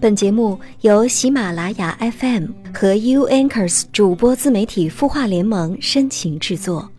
[0.00, 6.90] 本节目由喜马拉雅 FM 和 U Anchors 主播自媒体孵化联盟深情制作。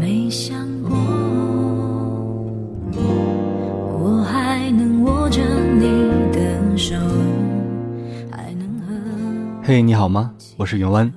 [0.00, 0.96] 没想过，
[4.00, 5.42] 我还能握着
[5.74, 5.82] 你
[6.32, 6.96] 的手，
[8.30, 8.94] 还能和。
[9.62, 10.32] 嘿你好吗？
[10.56, 11.12] 我是云湾，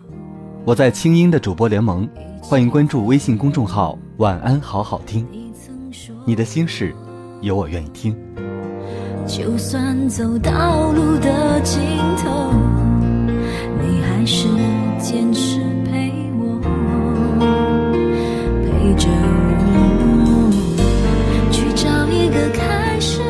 [0.66, 2.05] 我在清音的主播联盟，
[2.41, 5.25] 欢迎关注微信公众号“晚安好好听”。
[6.28, 6.94] 你的心事，
[7.39, 8.14] 有我愿意听。
[9.25, 11.79] 就算走到路的尽
[12.18, 12.51] 头，
[13.82, 14.46] 你还是
[15.00, 16.60] 坚持陪我，
[18.61, 19.07] 陪着
[20.20, 20.51] 我
[21.50, 23.21] 去找一个开始。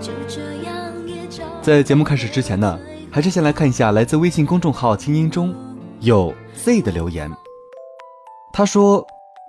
[0.00, 2.76] 就这样也找在节目开始之前呢，
[3.08, 5.54] 还是先来看一下来自微信公众号“清音”中
[6.00, 7.30] 有 Z 的留言。
[8.52, 9.06] 他说，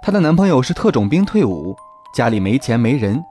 [0.08, 1.76] 她的男朋友是特种兵退伍，
[2.14, 3.22] 家里没钱没人，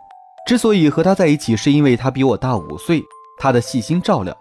[0.46, 3.02] 之所以和他在一起，是因为他比我大五岁，
[3.38, 4.36] 他的细心照料。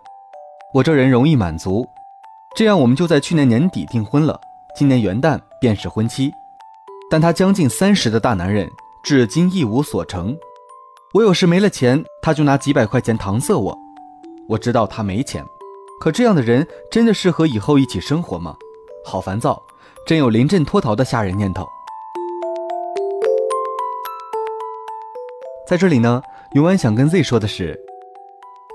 [0.73, 1.87] 我这人容易满足，
[2.53, 4.37] 这样我们就在去年年底订婚了，
[4.75, 6.29] 今年元旦便是婚期。
[7.09, 8.69] 但他将近三十的大男人，
[9.01, 10.37] 至今一无所成。
[11.13, 13.79] 我有时没了钱，他就拿几百块钱搪塞我。
[14.49, 15.41] 我知道他没钱，
[16.01, 18.53] 可这样的人真的适合以后一起生活吗？
[19.05, 19.63] 好烦躁，
[20.05, 21.65] 真有临阵脱逃的吓人念头。
[25.67, 26.21] 在这里呢，
[26.53, 27.75] 永安想跟 Z 说的是，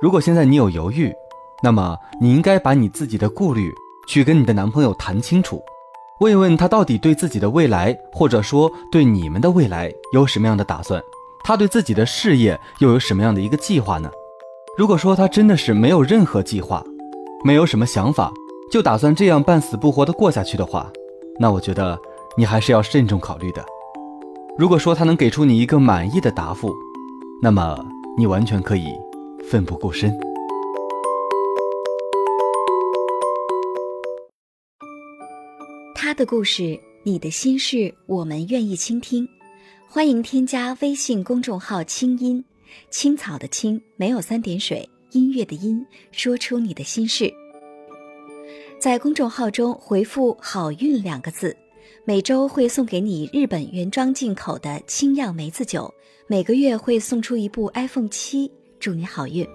[0.03, 1.15] 如果现在你有犹豫，
[1.63, 3.73] 那么你应该把你自己的顾虑
[4.09, 5.63] 去跟你的男朋友谈清楚，
[6.19, 11.01] 问一问他到底对自己的未来，或者说对你们的未来有什么样的打算，
[11.45, 14.11] 他对自己的事业又有什么样的一个计划呢？
[14.77, 16.83] 如果说他真的是没有任何计划，
[17.45, 18.33] 没有什么想法，
[18.73, 20.91] 就打算这样半死不活的过下去的话，
[21.39, 21.97] 那我觉得
[22.37, 23.65] 你还是要慎重考虑的。
[24.61, 26.71] 如果说他能给出你一个满意的答复，
[27.41, 27.83] 那么
[28.15, 28.89] 你完全可以
[29.43, 30.15] 奋不顾身。
[35.95, 39.27] 他的故事，你的心事，我们愿意倾听。
[39.89, 42.45] 欢迎添加微信公众号“清音
[42.91, 45.83] 青草”的青，没有三点水，音乐的音，
[46.13, 47.33] 说出你的心事。
[48.79, 51.57] 在公众号中回复“好运”两个字，
[52.05, 55.93] 每周会送给你日本原装进口的清酿梅子酒，
[56.27, 59.47] 每个月会送出一部 iPhone 七，祝你好运。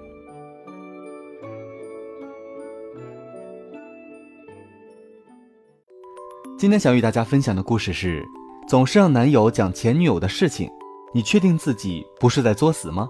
[6.58, 8.24] 今天想与大家分享的故事是：
[8.68, 10.69] 总是让男友讲前女友的事情，
[11.14, 13.09] 你确定自己不是在作死吗？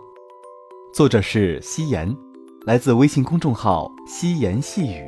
[0.93, 2.13] 作者是夕颜，
[2.65, 5.05] 来自微信公众号“夕颜细语”。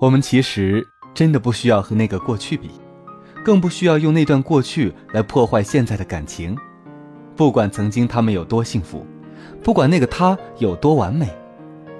[0.00, 2.70] 我们其实真的不需要和那个过去比，
[3.44, 6.56] 更不需要用那段过去来破坏现在的感情。
[7.34, 9.04] 不管曾经他们有多幸福，
[9.62, 11.28] 不管那个他有多完美，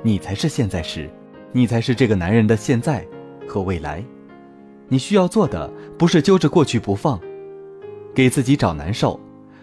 [0.02, 1.10] 你才是现在时。
[1.50, 3.04] 你才是这个男人的现在
[3.48, 4.04] 和未来。
[4.86, 7.18] 你需要做的不是揪着过去不放，
[8.14, 9.18] 给自己找难受，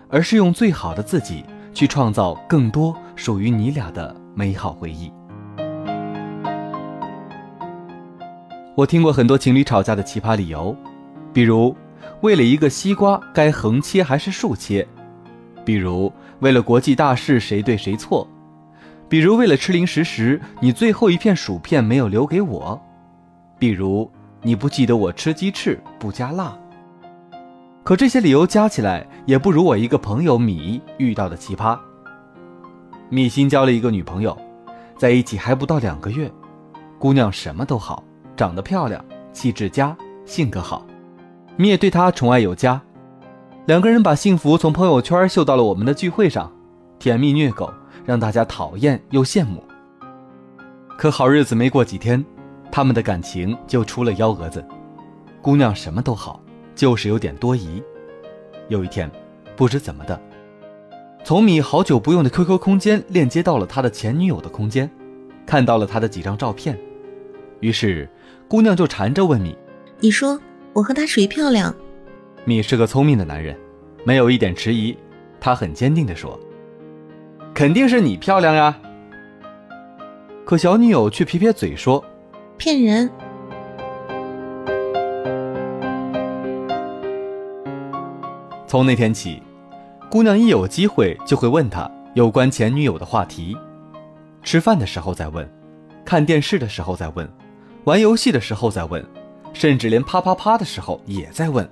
[0.09, 5.11] 而是用最好的自己去创造更多属于你俩的美好回忆。
[8.75, 10.75] 我听过很多情侣吵架的奇葩理由，
[11.31, 11.73] 比如
[12.19, 14.85] 为了一个西瓜该横切还是竖切，
[15.63, 18.27] 比如为了国际大事谁对谁错。
[19.07, 22.77] 比如为了吃零食时，你最后一片薯片没有留给我；
[23.57, 26.57] 比如你不记得我吃鸡翅不加辣。
[27.81, 31.79] 可这些理由加起来，也不如我一个朋友米遇到的奇葩。
[33.07, 34.37] 米新交了一个女朋友，
[34.97, 36.29] 在一起还不到两个月，
[36.99, 38.03] 姑娘什么都好，
[38.35, 40.85] 长得漂亮，气质佳，性格好，
[41.57, 42.81] 米也对她宠爱有加。
[43.65, 46.51] 两个人把幸福从朋友圈秀到了我们的聚会上，
[46.99, 47.73] 甜蜜虐狗。
[48.05, 49.63] 让大家讨厌又羡慕。
[50.95, 52.23] 可好日子没过几天，
[52.71, 54.63] 他们的感情就出了幺蛾子。
[55.41, 56.39] 姑娘什么都好，
[56.75, 57.81] 就是有点多疑。
[58.67, 59.09] 有一天，
[59.55, 60.21] 不知怎么的，
[61.23, 64.87] 从米好久不用的 QQ 空间链接到了他的前女友的空间，
[65.43, 66.77] 看到了他的几张照片。
[67.59, 68.07] 于是，
[68.47, 69.57] 姑娘就缠着问米
[69.99, 70.39] ：“你说
[70.73, 71.75] 我和他谁漂亮？”
[72.45, 73.57] 米是个聪明的男人，
[74.03, 74.95] 没有一点迟疑，
[75.39, 76.39] 他很坚定地说。
[77.53, 78.77] 肯定是你漂亮呀！
[80.45, 82.03] 可小女友却撇撇嘴说
[82.57, 83.09] ：“骗人。”
[88.67, 89.41] 从那天起，
[90.11, 93.57] 姑娘一有机会就会问他有关前女友的话题，
[94.43, 95.49] 吃饭的时候再问，
[96.03, 97.27] 看电视的时候再问，
[97.85, 99.03] 玩游戏的时候在问，
[99.53, 101.67] 甚至连啪啪啪的时候也在问。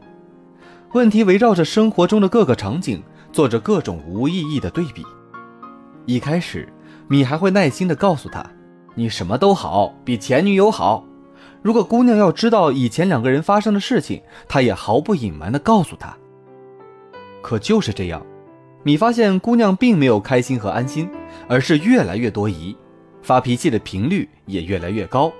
[0.93, 3.01] 问题围绕着生活中的各个场景，
[3.31, 5.03] 做着各种无意义的对比。
[6.05, 6.71] 一开始，
[7.07, 8.45] 米还会耐心地告诉他
[8.93, 11.03] ：“你什么都好，比前女友好。”
[11.63, 16.15] 如果姑娘要知道以前两个人发生的事情，他也毫不隐瞒地告诉她。
[17.41, 18.23] 可就是这样，
[18.83, 21.09] 米发现姑娘并没有开心和安心，
[21.47, 22.77] 而是越来越多疑，
[23.23, 25.33] 发脾气的频率也越来越高。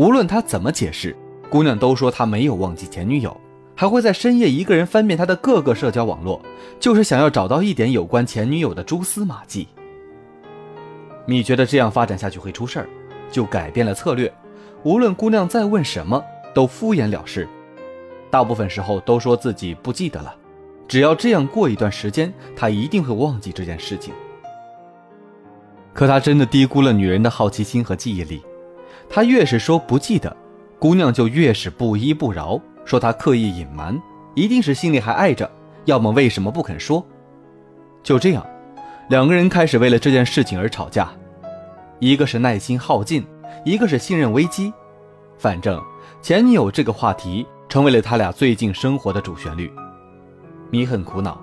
[0.00, 1.14] 无论他怎么解释，
[1.50, 3.38] 姑娘都说他没有忘记前女友，
[3.76, 6.40] 还会在深夜一个人翻遍他的各个社交网络，
[6.80, 9.68] 就是想要找到一点有关前女友的蛛丝马迹。
[11.26, 12.88] 米觉得这样发展下去会出事儿，
[13.30, 14.32] 就改变了策略。
[14.84, 16.24] 无论姑娘再问什么，
[16.54, 17.46] 都敷衍了事，
[18.30, 20.34] 大部分时候都说自己不记得了。
[20.88, 24.14] 只要这样过一段时间，他一定会忘记这件事情。
[25.92, 28.40] 可他真的低估了女人的好奇心和记忆力。
[29.10, 30.34] 他越是说不记得，
[30.78, 34.00] 姑娘就越是不依不饶，说他刻意隐瞒，
[34.34, 35.50] 一定是心里还爱着，
[35.84, 37.04] 要么为什么不肯说？
[38.02, 38.46] 就这样，
[39.08, 41.10] 两个人开始为了这件事情而吵架，
[41.98, 43.26] 一个是耐心耗尽。
[43.64, 44.72] 一个是信任危机，
[45.36, 45.78] 反正
[46.22, 49.70] 前女友这个话题成为了他俩最近生活的主旋律。
[50.70, 51.38] 米很苦恼，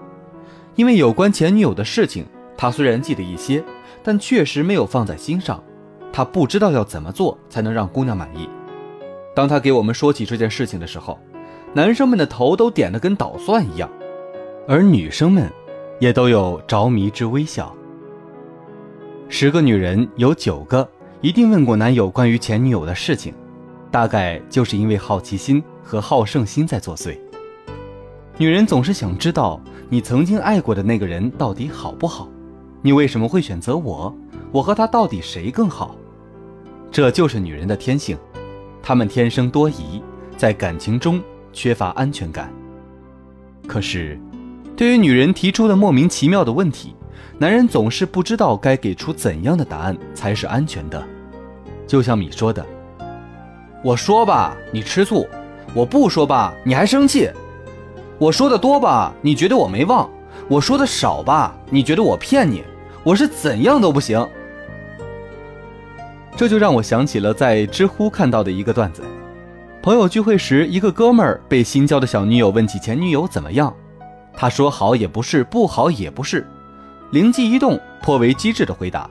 [0.75, 2.25] 因为有关前女友的事情，
[2.58, 3.64] 他虽然记得一些，
[4.02, 5.62] 但确实没有放在心上。
[6.12, 8.50] 他不知道要怎么做才能让姑娘满意。
[9.36, 11.19] 当他给我们说起这件事情的时候，
[11.74, 13.89] 男生们的头都点得跟捣蒜一样，
[14.68, 15.51] 而女生们
[16.00, 17.74] 也都有着迷之微笑。
[19.30, 20.88] 十个女人有九个。
[21.19, 23.33] 一定问过男友关于前女友的事情，
[23.89, 27.18] 大概就是因为好奇心和好胜心在作祟。
[28.38, 29.59] 女人总是想知道
[29.89, 32.30] 你曾经爱过的那个人到底好不好，
[32.83, 34.15] 你为什么会选择我？
[34.51, 35.95] 我和他到底谁更好？
[36.98, 38.18] 这就是女人的天性，
[38.82, 40.02] 她们天生多疑，
[40.36, 41.22] 在感情中
[41.54, 42.52] 缺乏安全感。
[43.68, 44.20] 可是，
[44.76, 46.96] 对于女人提出的莫名其妙的问题。
[47.38, 51.08] 男人总是不知道该给出怎样的答案才是安全的，
[51.86, 52.66] 就像米说的
[53.86, 55.24] ：“我说吧，你吃醋；
[55.76, 57.30] 我不说吧，你还生气；
[58.18, 60.10] 我说的多吧，你觉得我没忘；
[60.50, 62.64] 我说的少吧，你觉得我骗你。
[63.04, 64.28] 我是怎样都不行。”
[66.38, 69.01] 这就让我想起了在知乎看到的一个段子：
[69.81, 73.75] 朋友聚会时，一个哥们儿被新交的小女友问起前女友怎么样，
[74.36, 76.45] 他说好也不是，不好也不是。
[77.10, 79.10] 灵机一动，颇为机智的回答：“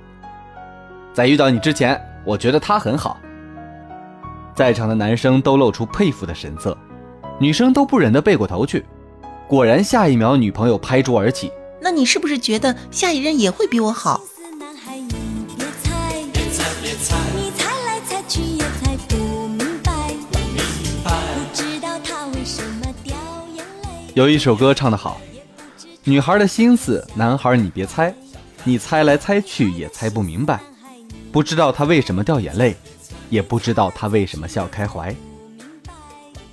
[1.13, 3.19] 在遇到你之前，我觉得他很好。”
[4.55, 6.79] 在场的男生都露出佩服的神色，
[7.41, 8.87] 女生都不忍的背过头去。
[9.49, 11.51] 果然，下一秒女朋友拍桌而起
[11.83, 14.21] ：“那你是不是觉得下一任也会比我好？”
[24.17, 25.21] 有一首歌唱得好。
[26.05, 28.15] 女孩的心思，男孩你别猜，
[28.65, 30.59] 你猜来猜去也猜不明白，
[31.31, 32.75] 不知道他为什么掉眼泪，
[33.29, 35.15] 也不知道他为什么笑开怀。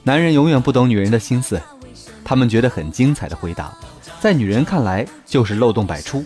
[0.03, 1.57] 男人永远不懂女人的心思，
[2.21, 3.73] 他们觉得很精彩的回答，
[4.19, 6.21] 在女人看来就是漏洞百出。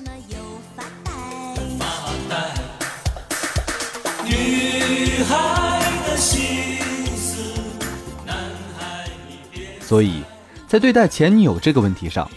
[9.81, 10.23] 所以，
[10.67, 12.29] 在对待前女友这个问题上。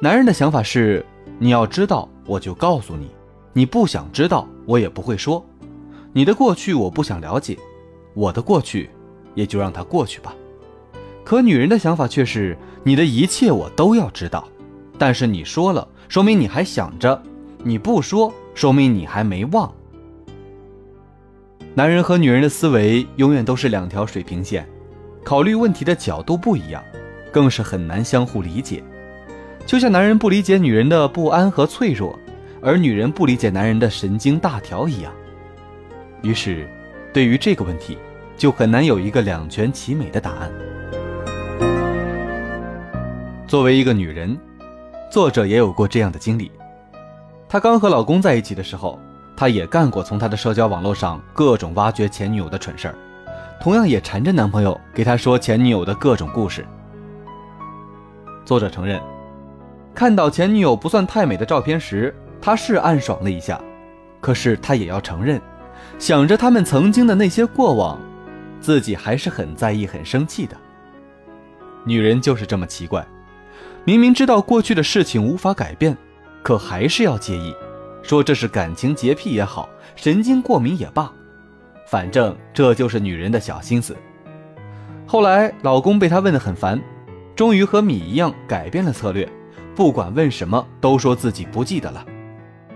[0.00, 1.04] 男人的想法是：
[1.38, 3.08] 你要知道，我就告诉你；
[3.52, 5.44] 你不想知道，我也不会说。
[6.14, 7.58] 你的过去我不想了解，
[8.14, 8.88] 我的过去
[9.34, 10.34] 也就让它过去吧。
[11.22, 14.48] 可女人的想法却是：你的一切我都要知道，
[14.96, 17.20] 但是你说了，说明你还想着；
[17.62, 19.70] 你不说，说明你还没忘。
[21.74, 24.66] 男人和女人的思维永远都是两条水平线，
[25.22, 26.82] 考虑问题的角度不一样，
[27.32, 28.82] 更是很难相互理解。
[29.66, 32.18] 就像男人不理解女人的不安和脆弱，
[32.60, 35.12] 而女人不理解男人的神经大条一样。
[36.22, 36.68] 于是，
[37.12, 37.96] 对于这个问题，
[38.36, 40.50] 就很难有一个两全其美的答案。
[43.46, 44.36] 作为一个女人，
[45.10, 46.50] 作者也有过这样的经历。
[47.48, 48.98] 她刚和老公在一起的时候，
[49.36, 52.94] 她也干过从她的社交网络上各种挖掘前女友的蠢事儿，
[53.60, 56.64] 同样也缠着男朋友给她说前女友的各种故事。
[58.50, 59.00] 作者承认。
[59.94, 63.60] 看到前女友不算太美的照片时，他是暗爽了一下，
[64.20, 65.40] 可是他也要承认，
[66.00, 67.96] 想着他们曾经的那些过往，
[68.60, 70.56] 自己还是很在意、很生气的。
[71.84, 73.06] 女人就是这么奇怪，
[73.84, 75.96] 明明知道过去的事情无法改变，
[76.42, 77.54] 可还是要介意，
[78.02, 81.08] 说这是感情洁癖也好，神经过敏也罢，
[81.86, 83.96] 反正这就是女人的小心思。
[85.06, 86.82] 后来老公被她问得很烦，
[87.40, 89.26] 终于和米一样改变了策略，
[89.74, 92.04] 不管问什么都说自己不记得了。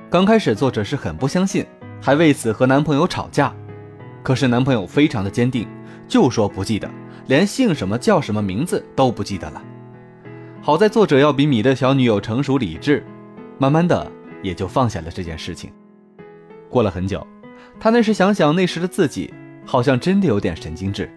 [0.08, 1.66] 刚开始作者是很不相信，
[2.00, 3.54] 还为此和男朋友吵架，
[4.22, 5.68] 可是男朋友非常的坚定，
[6.08, 6.90] 就说不记得，
[7.26, 9.62] 连姓什么叫什么名字都不记得了。
[10.62, 13.04] 好在作者要比米的小女友成熟理智，
[13.58, 14.10] 慢慢的
[14.42, 15.70] 也就放下了这件事情。
[16.70, 17.26] 过了很久，
[17.78, 19.30] 他那时想想那时的自己，
[19.66, 21.14] 好像真的有点神经质。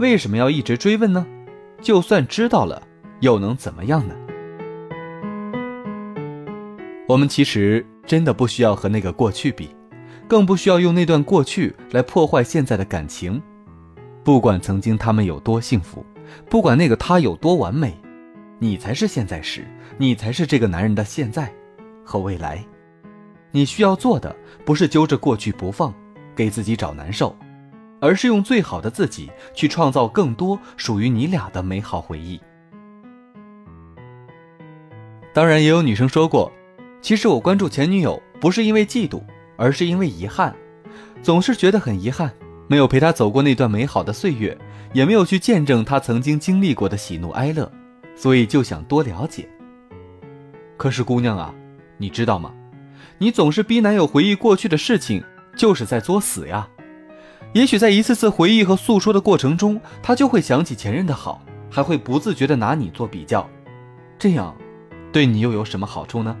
[0.00, 1.24] 为什么要一直追问呢？
[1.80, 2.82] 就算知道了，
[3.20, 4.14] 又能怎么样呢？
[7.06, 9.68] 我们其实真的不需要和那个过去比，
[10.26, 13.42] 更不需要用那段过去来破坏现在的感情。
[14.22, 16.04] 不管曾经他们有多幸福，
[16.48, 17.94] 不管那个他有多完美，
[18.58, 19.66] 你才是现在时，
[19.98, 21.52] 你才是这个男人的现在
[22.02, 22.64] 和未来。
[23.50, 25.92] 你需要做的不是揪着过去不放，
[26.34, 27.36] 给自己找难受，
[28.04, 32.38] 而是用最好的自己去创造更多属于你俩的美好回忆。
[35.32, 36.52] 当然，也有女生说过。
[37.00, 39.22] 其实我关注前女友不是因为嫉妒，
[39.56, 40.54] 而是因为遗憾，
[41.22, 42.30] 总是觉得很遗憾，
[42.68, 44.56] 没有陪她走过那段美好的岁月，
[44.92, 47.72] 也没有去见证她曾经经历过的喜怒哀乐，
[48.14, 49.48] 所以就想多了解。
[50.76, 51.54] 可是姑娘啊，
[51.96, 52.52] 你知道吗？
[53.16, 55.24] 你总是逼男友回忆过去的事情，
[55.56, 56.68] 就是在作死呀。
[57.54, 63.48] 也许在一次次回忆和诉说的过程中，他就会想起前任的好，还会不自觉地拿你做比较，
[64.18, 64.54] 这样，
[65.12, 66.36] 对你又有什么好处呢？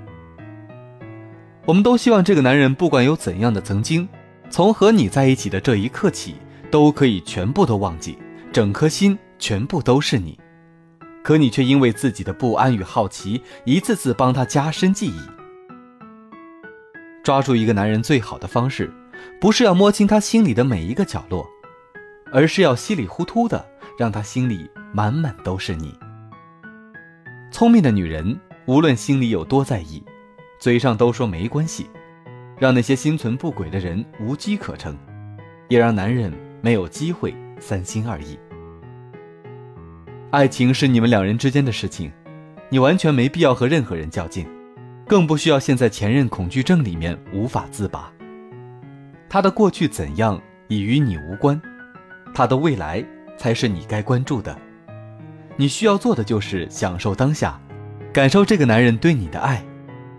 [1.64, 4.08] 我们都希望这个男人不管有怎样的曾经，
[4.50, 6.34] 从和你在一起的这一刻起，
[6.68, 8.18] 都可以全部都忘记，
[8.52, 10.36] 整颗心全部都是你。
[11.22, 15.20] 可你却因为自己的不安与好奇，一次次帮他加深记忆。
[17.22, 18.92] 抓住一个男人最好的方式，
[19.40, 21.46] 不是要摸清他心里的每一个角落，
[22.32, 23.64] 而是要稀里糊涂的
[23.98, 25.96] 让他心里满满都是你。
[27.50, 30.02] 聪明的女人，无论心里有多在意。
[30.60, 31.86] 嘴上都说没关系，
[32.58, 34.96] 让那些心存不轨的人无机可乘，
[35.68, 38.38] 也让男人没有机会三心二意。
[40.30, 42.10] 爱情是你们两人之间的事情，
[42.70, 44.46] 你完全没必要和任何人较劲，
[45.06, 48.10] 更不需要陷在前任恐惧症里面无法自拔。
[49.34, 51.60] 他的过去怎样已与你无关，
[52.32, 53.04] 他的未来
[53.36, 54.56] 才是你该关注的。
[55.56, 57.60] 你需要做的就是享受当下，
[58.12, 59.60] 感受这个男人对你的爱。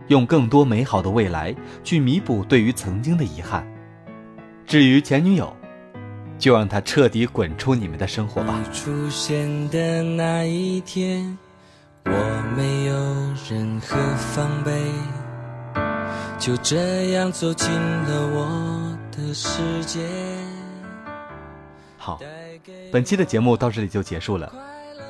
[0.10, 3.66] 用更多美好的未来去弥补对于曾经的遗憾。
[4.66, 5.56] 至于前女友，
[6.38, 8.62] 就让她彻底滚出你们的生活吧。
[8.74, 11.38] 出现的那一天，
[12.04, 12.94] 我没有
[13.50, 14.74] 任何防备，
[16.38, 18.85] 就这样走进了我
[19.18, 20.08] 的世界。
[21.98, 22.20] 好，
[22.92, 24.52] 本期的节目到这里就结束了。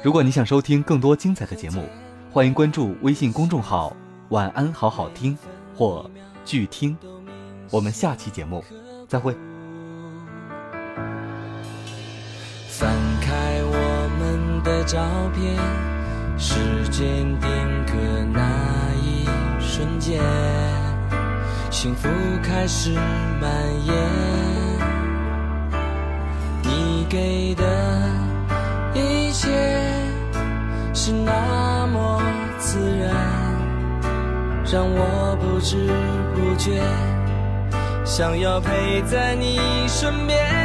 [0.03, 1.89] 如果你想收听更多精彩的节目，
[2.31, 3.95] 欢迎关注微信公众号。
[4.29, 5.37] 晚安，好好听，
[5.75, 6.09] 或
[6.43, 6.97] 拒听，
[7.69, 8.63] 我们下期节目
[9.07, 9.35] 再会。
[12.67, 14.99] 翻开我们的照
[15.35, 15.55] 片，
[16.39, 16.55] 时
[16.89, 17.49] 间定
[17.85, 17.93] 格
[18.33, 19.25] 那一
[19.61, 20.21] 瞬间，
[21.75, 22.07] 幸福
[22.41, 23.51] 开始蔓
[23.85, 23.93] 延。
[26.63, 27.63] 你给的
[28.93, 29.49] 一切
[30.93, 32.21] 是那么
[32.57, 33.11] 自然。
[34.71, 35.89] 让我不知
[36.33, 36.81] 不觉
[38.05, 40.64] 想要陪在你身边，